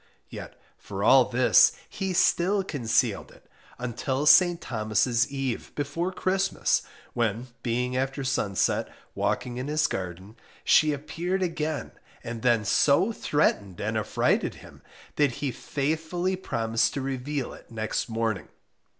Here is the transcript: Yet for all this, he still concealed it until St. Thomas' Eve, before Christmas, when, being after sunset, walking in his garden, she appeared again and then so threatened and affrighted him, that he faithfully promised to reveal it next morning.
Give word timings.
Yet 0.29 0.59
for 0.79 1.03
all 1.03 1.25
this, 1.29 1.73
he 1.87 2.11
still 2.13 2.63
concealed 2.63 3.31
it 3.31 3.47
until 3.77 4.25
St. 4.25 4.59
Thomas' 4.59 5.31
Eve, 5.31 5.71
before 5.75 6.11
Christmas, 6.11 6.81
when, 7.13 7.49
being 7.61 7.95
after 7.95 8.23
sunset, 8.23 8.91
walking 9.13 9.57
in 9.57 9.67
his 9.67 9.85
garden, 9.85 10.37
she 10.63 10.91
appeared 10.91 11.43
again 11.43 11.91
and 12.23 12.41
then 12.41 12.65
so 12.65 13.11
threatened 13.11 13.79
and 13.79 13.95
affrighted 13.95 14.55
him, 14.55 14.81
that 15.17 15.33
he 15.33 15.51
faithfully 15.51 16.35
promised 16.35 16.95
to 16.95 17.01
reveal 17.01 17.53
it 17.53 17.69
next 17.69 18.09
morning. 18.09 18.47